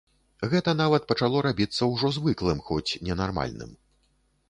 [0.53, 3.71] Гэта нават пачало рабіцца ўжо звыклым, хоць ненармальным.